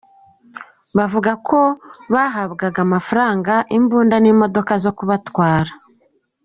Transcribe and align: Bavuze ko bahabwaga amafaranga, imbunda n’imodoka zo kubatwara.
Bavuze 0.97 1.31
ko 1.47 1.59
bahabwaga 2.13 2.79
amafaranga, 2.87 3.53
imbunda 3.77 4.15
n’imodoka 4.19 4.71
zo 4.83 4.91
kubatwara. 4.97 5.71